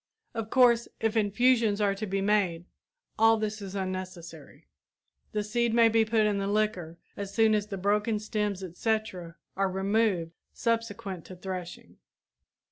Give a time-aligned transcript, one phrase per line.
[0.33, 2.65] Of course, if infusions are to be made
[3.19, 4.65] all this is unnecessary;
[5.31, 9.35] the seed may be put in the liquor as soon as the broken stems, etc.
[9.55, 11.97] are removed subsequent to threshing.